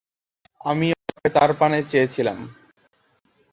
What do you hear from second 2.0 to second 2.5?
ছিলাম।